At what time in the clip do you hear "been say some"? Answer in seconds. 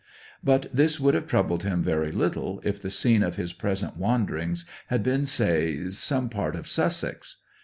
5.03-6.27